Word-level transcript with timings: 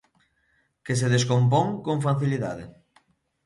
Que 0.85 0.93
se 0.99 1.11
descompón 1.15 1.67
con 1.85 1.97
facilidade. 2.07 2.65